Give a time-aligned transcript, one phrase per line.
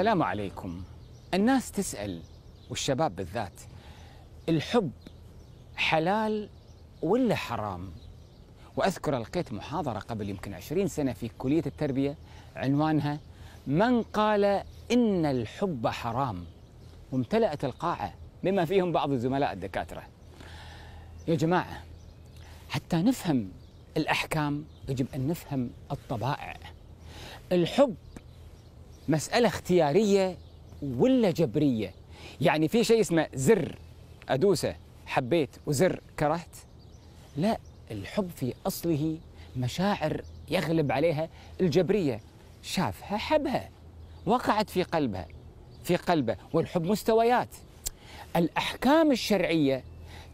[0.00, 0.82] السلام عليكم.
[1.34, 2.20] الناس تسأل
[2.70, 3.52] والشباب بالذات
[4.48, 4.90] الحب
[5.76, 6.48] حلال
[7.02, 7.90] ولا حرام؟
[8.76, 12.16] وأذكر لقيت محاضرة قبل يمكن عشرين سنة في كلية التربية
[12.56, 13.18] عنوانها
[13.66, 14.44] من قال
[14.92, 16.44] إن الحب حرام؟
[17.12, 20.02] وامتلأت القاعة بما فيهم بعض الزملاء الدكاترة.
[21.28, 21.82] يا جماعة
[22.68, 23.50] حتى نفهم
[23.96, 26.56] الأحكام يجب أن نفهم الطبائع.
[27.52, 27.94] الحب
[29.08, 30.36] مسألة اختيارية
[30.82, 31.94] ولا جبرية؟
[32.40, 33.78] يعني في شيء اسمه زر.
[34.28, 34.76] أدوسة
[35.06, 36.56] حبيت وزر كرهت؟
[37.36, 37.58] لا
[37.90, 39.18] الحب في أصله
[39.56, 41.28] مشاعر يغلب عليها
[41.60, 42.20] الجبرية.
[42.62, 43.70] شافها حبها
[44.26, 45.26] وقعت في قلبها
[45.84, 47.48] في قلبه والحب مستويات.
[48.36, 49.84] الأحكام الشرعية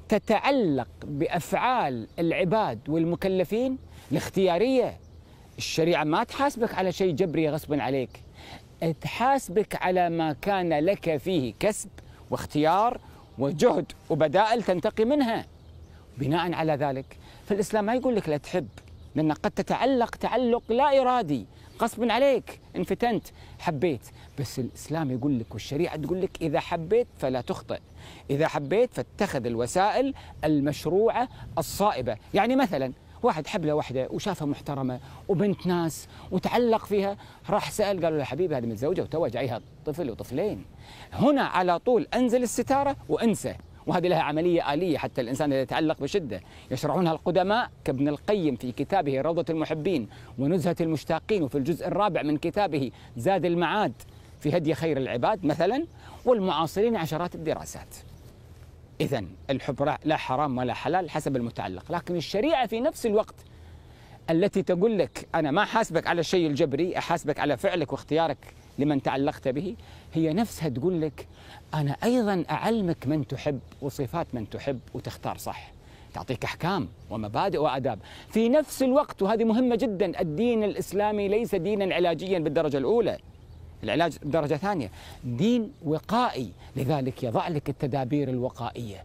[0.08, 3.78] تتعلق بأفعال العباد والمكلفين
[4.12, 4.98] الاختيارية.
[5.58, 8.22] الشريعة ما تحاسبك على شيء جبري غصبا عليك.
[9.00, 11.90] تحاسبك على ما كان لك فيه كسب
[12.30, 13.00] واختيار
[13.38, 15.44] وجهد وبدائل تنتقي منها.
[16.18, 18.68] بناء على ذلك فالإسلام ما يقول لك لا تحب
[19.14, 21.46] لأن قد تتعلق تعلق لا إرادي.
[21.82, 23.26] غصب عليك انفتنت
[23.58, 24.00] حبيت.
[24.38, 27.80] بس الإسلام يقول لك والشريعة تقول لك إذا حبيت فلا تخطئ.
[28.30, 31.28] إذا حبيت فاتخذ الوسائل المشروعة
[31.58, 32.16] الصائبة.
[32.34, 37.16] يعني مثلا واحد حب له وحده وشافها محترمة وبنت ناس وتعلق فيها
[37.50, 40.64] راح سأل قالوا له حبيبي هذه متزوجة وتو جايها طفل وطفلين.
[41.12, 43.54] هنا على طول انزل الستارة وانسى.
[43.86, 46.40] وهذه لها عملية آلية حتى الإنسان يتعلق بشدة.
[46.70, 52.90] يشرعونها القدماء كابن القيم في كتابه روضة المحبين ونزهة المشتاقين وفي الجزء الرابع من كتابه
[53.16, 53.92] زاد المعاد
[54.40, 55.86] في هدي خير العباد مثلا
[56.24, 57.94] والمعاصرين عشرات الدراسات.
[59.00, 63.34] إذا الحب لا حرام ولا حلال حسب المتعلق لكن الشريعة في نفس الوقت
[64.30, 68.38] التي تقول لك أنا ما حاسبك على الشيء الجبري أحاسبك على فعلك واختيارك
[68.78, 69.76] لمن تعلقت به
[70.14, 71.26] هي نفسها تقول لك
[71.74, 75.72] أنا أيضا أعلمك من تحب وصفات من تحب وتختار صح.
[76.14, 77.98] تعطيك أحكام ومبادئ وآداب.
[78.28, 83.18] في نفس الوقت وهذه مهمة جدا الدين الإسلامي ليس دينا علاجيا بالدرجة الأولى.
[83.84, 84.90] العلاج درجة ثانية.
[85.24, 86.52] دين وقائي.
[86.76, 89.04] لذلك يضع لك التدابير الوقائية.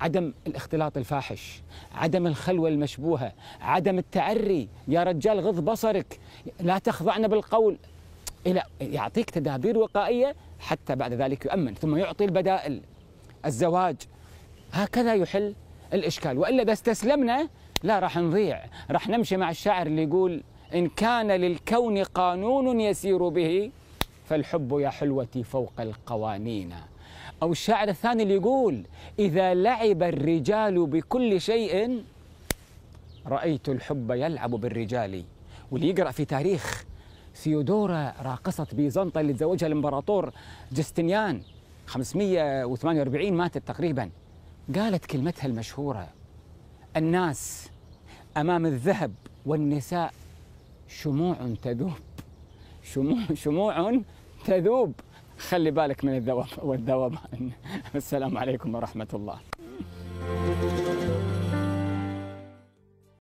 [0.00, 1.62] عدم الاختلاط الفاحش
[1.94, 4.68] عدم الخلوة المشبوهة عدم التعري.
[4.88, 6.20] يا رجال غض بصرك.
[6.60, 7.76] لا تخضعن بالقول.
[8.46, 11.74] إلى يعطيك تدابير وقائية حتى بعد ذلك يؤمن.
[11.74, 12.82] ثم يعطي البدائل.
[13.46, 13.96] الزواج.
[14.72, 15.54] هكذا يحل
[15.92, 16.38] الإشكال.
[16.38, 17.48] وإلا إذا استسلمنا
[17.82, 18.64] لا راح نضيع.
[18.90, 20.42] راح نمشي مع الشاعر اللي يقول
[20.74, 23.70] إن كان للكون قانون يسير به
[24.28, 26.74] فالحب يا حلوتي فوق القوانين.
[27.42, 28.82] أو الشاعر الثاني اللي يقول
[29.18, 32.02] إذا لعب الرجال بكل شيء
[33.26, 35.24] رأيت الحب يلعب بالرجال.
[35.70, 36.84] واللي يقرأ في تاريخ
[37.34, 40.32] ثيودورا راقصة بيزنطة اللي تزوجها الإمبراطور
[40.72, 41.42] جستنيان
[41.86, 44.10] 548 ماتت تقريبا.
[44.74, 46.08] قالت كلمتها المشهورة
[46.96, 47.70] الناس
[48.36, 49.12] أمام الذهب
[49.46, 50.12] والنساء
[50.88, 51.92] شموع تذوب.
[52.82, 54.00] شموع, شموع
[54.44, 54.92] تذوب.
[55.38, 57.50] خلي بالك من الذوب والذوبان
[57.94, 59.38] السلام عليكم ورحمة الله.